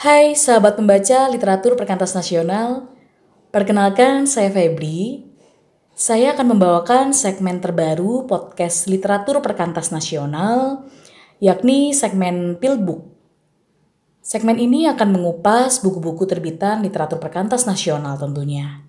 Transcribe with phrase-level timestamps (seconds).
[0.00, 2.88] Hai sahabat pembaca literatur perkantas nasional,
[3.52, 5.28] perkenalkan saya Febri.
[5.92, 10.88] Saya akan membawakan segmen terbaru podcast literatur perkantas nasional,
[11.36, 13.12] yakni segmen Pilbook.
[14.24, 18.80] Segmen ini akan mengupas buku-buku terbitan literatur perkantas nasional tentunya.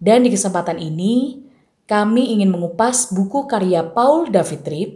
[0.00, 1.44] Dan di kesempatan ini,
[1.84, 4.92] kami ingin mengupas buku karya Paul David Tripp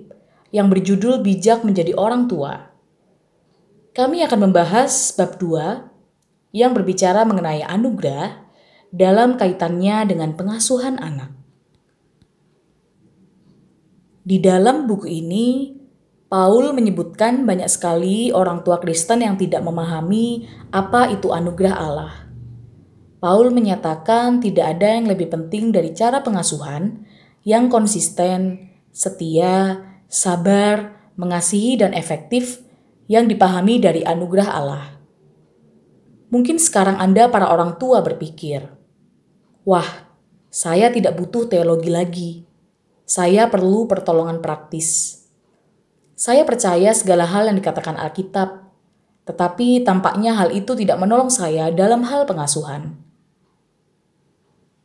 [0.57, 2.68] yang berjudul Bijak Menjadi Orang Tua
[3.97, 5.89] kami akan membahas bab 2
[6.57, 8.49] yang berbicara mengenai anugerah
[8.89, 11.33] dalam kaitannya dengan pengasuhan anak.
[14.29, 15.79] Di dalam buku ini,
[16.29, 22.13] Paul menyebutkan banyak sekali orang tua Kristen yang tidak memahami apa itu anugerah Allah.
[23.19, 27.09] Paul menyatakan tidak ada yang lebih penting dari cara pengasuhan
[27.49, 29.81] yang konsisten, setia,
[30.13, 32.68] sabar, mengasihi, dan efektif
[33.09, 34.85] yang dipahami dari anugerah Allah.
[36.29, 38.69] Mungkin sekarang Anda para orang tua berpikir,
[39.65, 40.13] "Wah,
[40.53, 42.31] saya tidak butuh teologi lagi.
[43.09, 45.19] Saya perlu pertolongan praktis."
[46.19, 48.69] Saya percaya segala hal yang dikatakan Alkitab,
[49.25, 52.99] tetapi tampaknya hal itu tidak menolong saya dalam hal pengasuhan.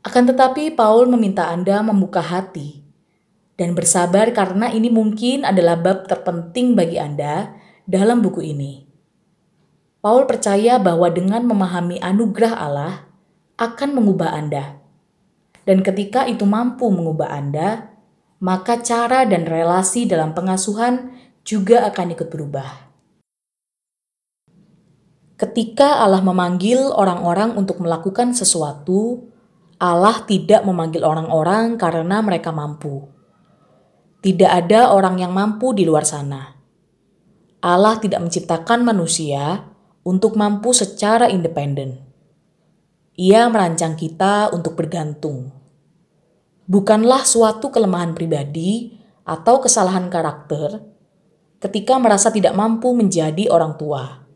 [0.04, 2.84] Akan tetapi, Paul meminta Anda membuka hati
[3.56, 8.84] dan bersabar karena ini mungkin adalah bab terpenting bagi Anda dalam buku ini.
[10.04, 13.08] Paul percaya bahwa dengan memahami anugerah Allah
[13.56, 14.84] akan mengubah Anda.
[15.64, 17.96] Dan ketika itu mampu mengubah Anda,
[18.44, 21.16] maka cara dan relasi dalam pengasuhan
[21.48, 22.92] juga akan ikut berubah.
[25.40, 29.28] Ketika Allah memanggil orang-orang untuk melakukan sesuatu,
[29.80, 33.08] Allah tidak memanggil orang-orang karena mereka mampu.
[34.24, 36.63] Tidak ada orang yang mampu di luar sana.
[37.64, 39.64] Allah tidak menciptakan manusia
[40.04, 41.96] untuk mampu secara independen.
[43.16, 45.56] Ia merancang kita untuk bergantung.
[46.68, 50.84] Bukanlah suatu kelemahan pribadi atau kesalahan karakter
[51.64, 54.28] ketika merasa tidak mampu menjadi orang tua.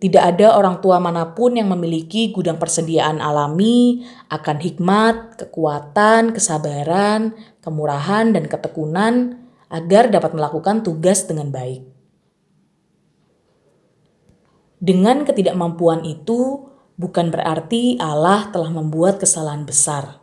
[0.00, 4.00] Tidak ada orang tua mana pun yang memiliki gudang persediaan alami
[4.32, 11.93] akan hikmat, kekuatan, kesabaran, kemurahan, dan ketekunan agar dapat melakukan tugas dengan baik.
[14.84, 16.68] Dengan ketidakmampuan itu,
[17.00, 20.20] bukan berarti Allah telah membuat kesalahan besar,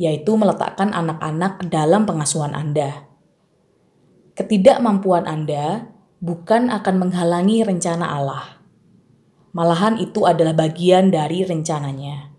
[0.00, 3.04] yaitu meletakkan anak-anak dalam pengasuhan Anda.
[4.32, 5.92] Ketidakmampuan Anda
[6.24, 8.64] bukan akan menghalangi rencana Allah.
[9.52, 12.32] Malahan itu adalah bagian dari rencananya.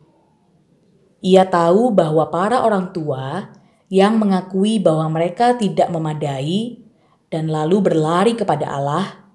[1.22, 3.54] Ia tahu bahwa para orang tua
[3.94, 6.82] yang mengakui bahwa mereka tidak memadai
[7.30, 9.27] dan lalu berlari kepada Allah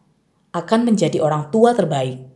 [0.52, 2.28] akan menjadi orang tua terbaik.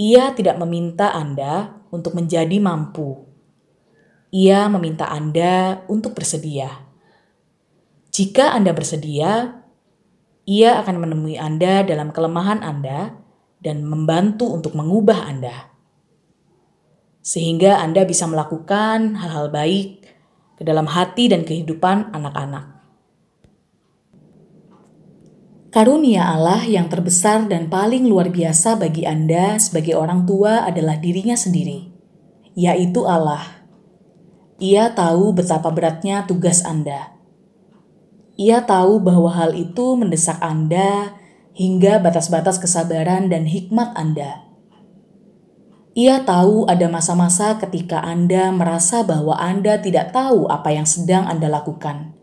[0.00, 3.26] Ia tidak meminta Anda untuk menjadi mampu.
[4.30, 6.70] Ia meminta Anda untuk bersedia.
[8.14, 9.60] Jika Anda bersedia,
[10.48, 13.18] ia akan menemui Anda dalam kelemahan Anda
[13.60, 15.68] dan membantu untuk mengubah Anda.
[17.20, 20.08] Sehingga Anda bisa melakukan hal-hal baik
[20.56, 22.79] ke dalam hati dan kehidupan anak-anak.
[25.70, 31.38] Karunia Allah yang terbesar dan paling luar biasa bagi Anda sebagai orang tua adalah dirinya
[31.38, 31.94] sendiri,
[32.58, 33.62] yaitu Allah.
[34.58, 37.14] Ia tahu betapa beratnya tugas Anda.
[38.34, 41.14] Ia tahu bahwa hal itu mendesak Anda
[41.54, 44.42] hingga batas-batas kesabaran dan hikmat Anda.
[45.94, 51.46] Ia tahu ada masa-masa ketika Anda merasa bahwa Anda tidak tahu apa yang sedang Anda
[51.46, 52.18] lakukan.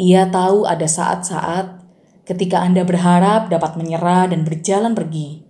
[0.00, 1.83] Ia tahu ada saat-saat
[2.24, 5.44] ketika Anda berharap dapat menyerah dan berjalan pergi.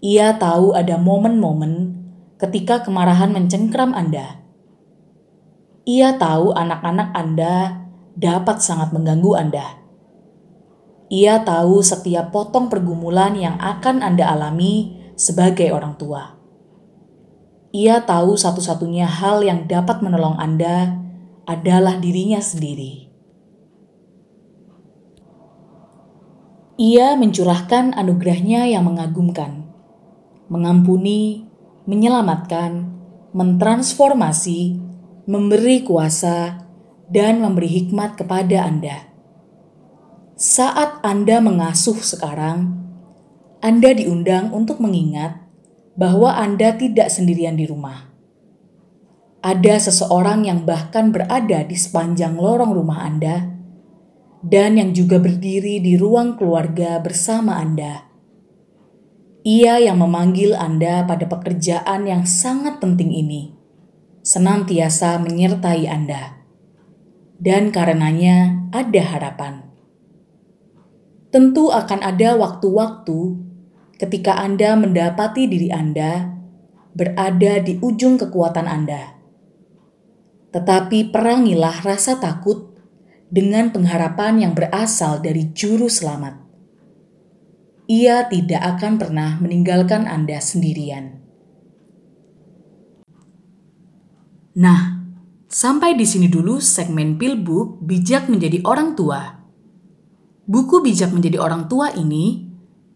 [0.00, 1.96] Ia tahu ada momen-momen
[2.40, 4.40] ketika kemarahan mencengkram Anda.
[5.88, 7.84] Ia tahu anak-anak Anda
[8.16, 9.66] dapat sangat mengganggu Anda.
[11.08, 16.36] Ia tahu setiap potong pergumulan yang akan Anda alami sebagai orang tua.
[17.72, 21.00] Ia tahu satu-satunya hal yang dapat menolong Anda
[21.48, 23.07] adalah dirinya sendiri.
[26.78, 29.66] Ia mencurahkan anugerahnya yang mengagumkan,
[30.46, 31.42] mengampuni,
[31.90, 32.94] menyelamatkan,
[33.34, 34.78] mentransformasi,
[35.26, 36.62] memberi kuasa,
[37.10, 39.10] dan memberi hikmat kepada Anda.
[40.38, 42.78] Saat Anda mengasuh sekarang,
[43.58, 45.34] Anda diundang untuk mengingat
[45.98, 48.06] bahwa Anda tidak sendirian di rumah.
[49.42, 53.57] Ada seseorang yang bahkan berada di sepanjang lorong rumah Anda
[54.44, 58.06] dan yang juga berdiri di ruang keluarga bersama Anda,
[59.42, 63.54] Ia yang memanggil Anda pada pekerjaan yang sangat penting ini,
[64.22, 66.38] senantiasa menyertai Anda,
[67.40, 69.54] dan karenanya ada harapan.
[71.28, 73.18] Tentu akan ada waktu-waktu
[73.98, 76.38] ketika Anda mendapati diri Anda
[76.94, 79.18] berada di ujung kekuatan Anda.
[80.54, 82.77] Tetapi perangilah rasa takut
[83.28, 86.40] dengan pengharapan yang berasal dari Juru Selamat.
[87.88, 91.24] Ia tidak akan pernah meninggalkan Anda sendirian.
[94.58, 95.00] Nah,
[95.48, 99.40] sampai di sini dulu segmen Pilbook Bijak Menjadi Orang Tua.
[100.48, 102.48] Buku Bijak Menjadi Orang Tua ini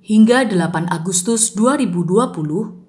[0.02, 2.82] hingga 8 Agustus 2020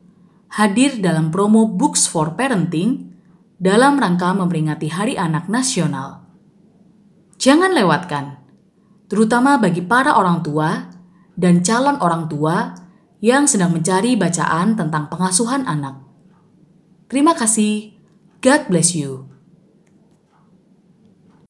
[0.59, 3.13] hadir dalam promo Books for Parenting
[3.61, 6.22] dalam rangka memperingati Hari Anak Nasional.
[7.43, 8.39] Jangan lewatkan,
[9.11, 10.87] terutama bagi para orang tua
[11.35, 12.71] dan calon orang tua
[13.19, 15.99] yang sedang mencari bacaan tentang pengasuhan anak.
[17.11, 17.99] Terima kasih.
[18.39, 19.32] God bless you.